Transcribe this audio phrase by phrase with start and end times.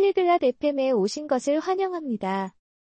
[0.00, 2.54] 폴리글랏 FM에 오신 것을 환영합니다.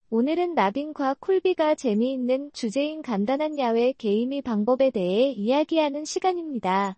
[0.10, 6.98] 오늘은 나빈과 콜비가 재미있는 주제인 간단한 야외 게임의 방법에 대해 이야기하는 시간입니다.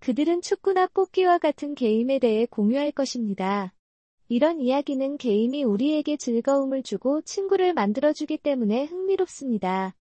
[0.00, 3.72] 그들은 축구나 뽑기와 같은 게임에 대해 공유할 것입니다.
[4.28, 9.94] 이런 이야기는 게임이 우리에게 즐거움을 주고 친구를 만들어주기 때문에 흥미롭습니다.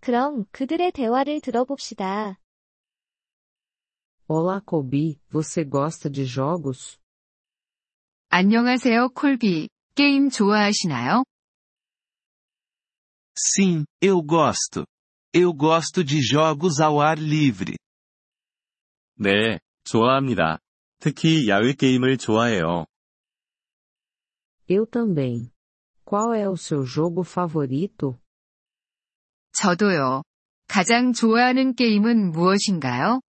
[0.00, 2.38] 그럼 그들의 대화를 들어봅시다.
[4.28, 6.98] Olá Colby, você gosta de jogos?
[8.30, 9.70] 안녕하세요, 콜비.
[9.94, 11.24] 게임 좋아하시나요?
[13.34, 14.84] Sim, eu gosto.
[15.32, 17.76] Eu gosto de jogos ao ar livre.
[19.18, 20.58] 네, 좋아합니다.
[21.00, 22.84] 특히 야외 게임을 좋아해요.
[24.68, 25.50] Eu também.
[26.04, 28.20] Qual é o seu jogo favorito?
[29.52, 30.22] 저도요.
[30.68, 33.22] 가장 좋아하는 게임은 무엇인가요?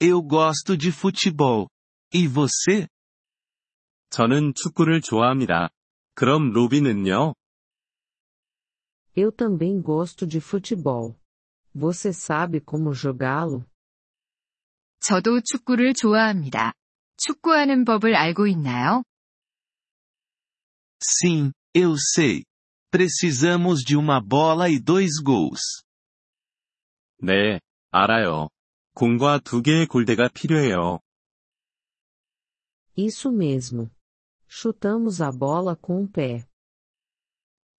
[0.00, 1.68] Eu gosto de futebol.
[2.14, 2.88] E você?
[4.12, 5.70] 저는 축구를 좋아합니다.
[6.14, 7.34] 그럼 로비는요?
[9.16, 11.16] Eu também gosto de futebol.
[11.74, 13.64] Você sabe como jogá-lo?
[15.00, 16.74] 저도 축구를 좋아합니다.
[17.16, 19.02] 축구하는 법을 알고 있나요?
[21.00, 22.44] Sim, eu sei.
[22.90, 25.82] Precisamos de uma bola e dois gols.
[27.22, 28.50] 네, 알아요.
[28.94, 31.00] 공과 두 개의 골대가 필요해요.
[32.94, 33.88] Isso mesmo.
[34.51, 36.45] Chutamos a bola com o pé.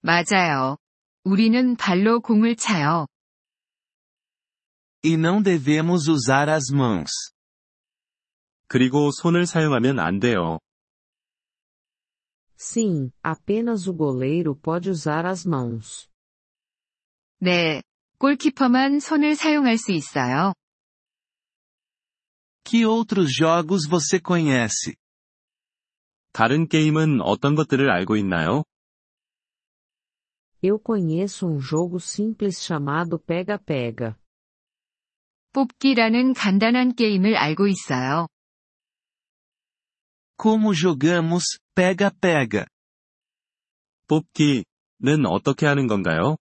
[0.03, 0.77] 맞아요.
[1.25, 3.07] 우리는 발로 공을 차요.
[5.05, 7.11] E não devemos usar as mãos.
[8.69, 10.59] 그리고 손을 사용하면 안 돼요.
[12.57, 16.09] Sim, apenas o goleiro pode usar as mãos.
[17.41, 17.83] 네,
[18.19, 20.55] 골키퍼만 손을 사용할 수 있어요.
[22.65, 24.97] Que outros jogos você conhece?
[26.33, 28.65] 다른 게임은 어떤 것들을 알고 있나요?
[30.63, 34.15] Eu conheço um jogo simples chamado Pega-Pega.
[35.53, 38.29] 뽑기라는 간단한 게임을 알고 있어요.
[40.37, 42.67] Como jogamos pega-pega?
[44.07, 46.37] 뽑기는 어떻게 하는 건가요?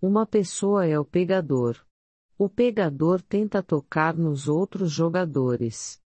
[0.00, 1.84] Uma pessoa é o pegador.
[2.38, 5.99] O pegador tenta tocar nos outros jogadores.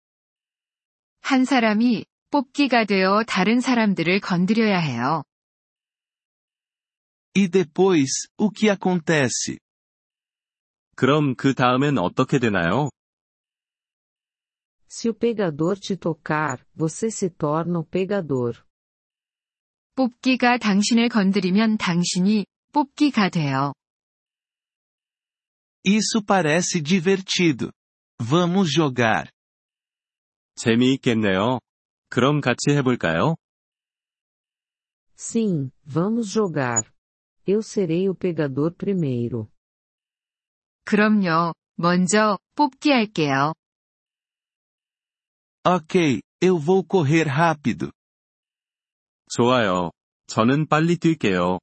[1.23, 5.23] 한 사람이 뽑기가 되어 다른 사람들을 건드려야 해요.
[7.35, 9.57] E depois, o que acontece?
[10.95, 12.89] 그럼 그 다음엔 어떻게 되나요?
[14.91, 18.61] Se o pegador te tocar, você se torna o pegador.
[19.95, 23.73] 뽑기가 당신을 건드리면 당신이 뽑기가 돼요.
[25.85, 27.71] Isso parece divertido.
[28.19, 29.32] Vamos jogar.
[30.55, 31.59] 재미있겠네요.
[32.09, 33.35] 그럼 같이 해볼까요?
[35.15, 36.91] Sim, vamos jogar.
[37.47, 39.49] Eu serei o pegador primeiro.
[40.85, 41.53] 그럼요.
[41.75, 43.53] 먼저 뽑기 할게요.
[45.65, 47.91] Ok, eu vou correr rápido.
[49.29, 49.91] 좋아요.
[50.27, 51.59] 저는 빨리 뛸게요.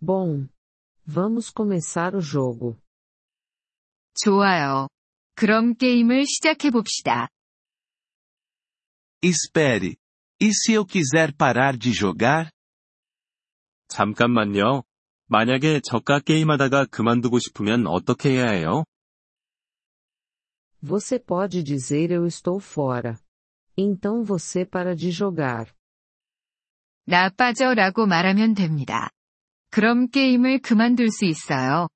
[0.00, 0.48] Bom.
[1.04, 2.78] Vamos começar o jogo.
[4.14, 4.88] 좋아요.
[5.35, 7.29] 그럼 게임을 시작해 봅시다.
[9.23, 9.95] Espere.
[10.39, 12.49] E se eu quiser parar de jogar?
[13.87, 14.83] 잠깐만요.
[15.27, 18.83] 만약에 저가 게임하다가 그만두고 싶으면 어떻게 해야 해요?
[20.81, 23.17] Você pode dizer eu estou fora.
[23.77, 25.71] Então você para de jogar.
[27.05, 29.09] 나 빠져라고 말하면 됩니다.
[29.69, 31.87] 그럼 게임을 그만둘 수 있어요.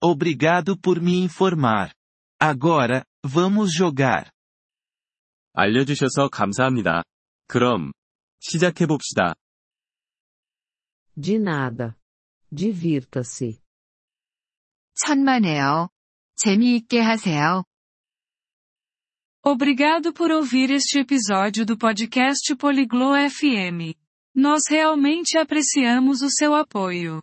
[0.00, 1.92] Obrigado por me informar.
[2.40, 4.30] Agora, vamos jogar.
[5.54, 7.04] 알려주셔서 감사합니다.
[7.46, 7.92] 그럼,
[8.40, 9.34] 시작해봅시다.
[11.14, 11.94] De nada.
[12.50, 13.60] Divirta-se.
[14.94, 15.88] 천만에요.
[16.36, 17.64] 재미있게 하세요.
[19.44, 23.94] Obrigado por ouvir este episódio do podcast Poliglo FM.
[24.34, 27.22] Nós realmente apreciamos o seu apoio.